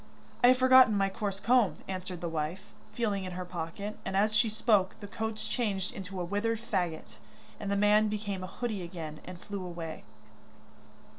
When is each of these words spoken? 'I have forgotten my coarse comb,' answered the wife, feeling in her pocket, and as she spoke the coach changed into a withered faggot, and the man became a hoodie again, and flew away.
'I 0.43 0.47
have 0.47 0.57
forgotten 0.57 0.97
my 0.97 1.09
coarse 1.09 1.39
comb,' 1.39 1.75
answered 1.87 2.21
the 2.21 2.27
wife, 2.27 2.61
feeling 2.91 3.23
in 3.23 3.33
her 3.33 3.45
pocket, 3.45 3.99
and 4.03 4.17
as 4.17 4.35
she 4.35 4.49
spoke 4.49 4.99
the 4.99 5.05
coach 5.05 5.47
changed 5.47 5.93
into 5.93 6.19
a 6.19 6.25
withered 6.25 6.59
faggot, 6.59 7.19
and 7.59 7.69
the 7.69 7.75
man 7.75 8.07
became 8.07 8.43
a 8.43 8.47
hoodie 8.47 8.81
again, 8.81 9.19
and 9.25 9.39
flew 9.39 9.63
away. 9.63 10.03